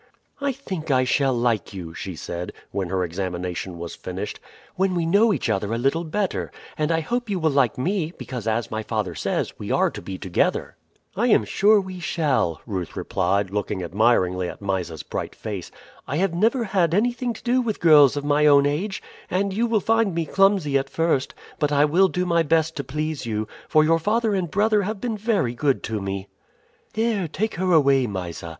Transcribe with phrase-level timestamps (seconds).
[0.39, 4.39] "I think I shall like you," she said when her examination was finished,
[4.75, 8.11] "when we know each other a little better, and I hope you will like me;
[8.17, 10.75] because, as my father says, we are to be together."
[11.15, 15.69] "I am sure we shall," Ruth replied, looking admiringly at Mysa's bright face.
[16.07, 19.67] "I have never had anything to do with girls of my own age, and you
[19.67, 23.47] will find me clumsy at first; but I will do my best to please you,
[23.69, 26.27] for your father and brother have been very good to me."
[26.93, 28.49] "There, take her away, Mysa.